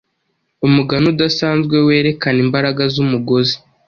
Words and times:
Umugani 0.67 1.05
udasanzwe 1.13 1.75
werekana 1.87 2.39
imbaraga 2.45 2.81
zumugozi 2.93 3.55